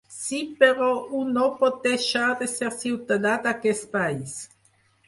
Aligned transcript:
Sí, 0.11 0.37
però 0.61 0.87
un 1.19 1.29
no 1.35 1.43
pot 1.61 1.77
deixar 1.89 2.31
de 2.41 2.49
ser 2.55 2.73
ciutadà 2.81 3.39
d’aquest 3.47 3.91
país. 3.97 4.39